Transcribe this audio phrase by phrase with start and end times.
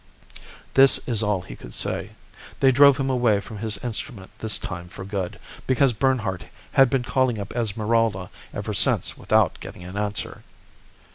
[0.73, 2.13] "This is all he could say.
[2.59, 7.03] They drove him away from his instrument this time for good, because Bernhardt has been
[7.03, 10.43] calling up Esmeralda ever since without getting an answer."